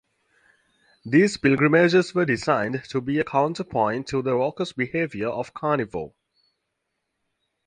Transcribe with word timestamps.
These 1.05 1.37
pilgrimages 1.37 2.15
were 2.15 2.25
designed 2.25 2.85
to 2.89 3.01
be 3.01 3.19
a 3.19 3.23
counterpoint 3.23 4.07
to 4.07 4.23
the 4.23 4.33
raucous 4.33 4.73
behavior 4.73 5.29
of 5.29 5.53
Carnival. 5.53 6.15